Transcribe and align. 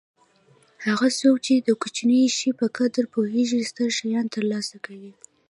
هغه 0.85 1.07
څوک 1.19 1.35
چې 1.45 1.53
د 1.57 1.69
کوچني 1.81 2.21
شي 2.37 2.49
په 2.59 2.65
قدر 2.77 3.03
پوهېږي 3.15 3.61
ستر 3.71 3.89
شیان 3.97 4.25
ترلاسه 4.35 4.75
کوي. 4.85 5.11